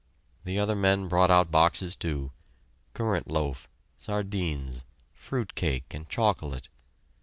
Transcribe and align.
The 0.45 0.57
other 0.57 0.75
men 0.75 1.07
brought 1.07 1.29
out 1.29 1.51
boxes, 1.51 1.95
too, 1.95 2.31
currant 2.95 3.29
loaf, 3.29 3.69
sardines, 3.99 4.83
fruit 5.13 5.53
cake, 5.53 5.93
and 5.93 6.09
chocolate. 6.09 6.69